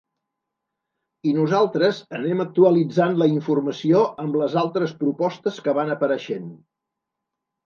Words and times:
I 1.31 1.33
nosaltres 1.39 1.99
anem 2.19 2.41
actualitzant 2.45 3.13
la 3.19 3.27
informació 3.33 4.01
amb 4.25 4.39
les 4.41 4.57
altres 4.63 4.97
propostes 5.05 5.61
que 5.69 5.77
van 5.83 5.95
apareixent. 5.99 6.51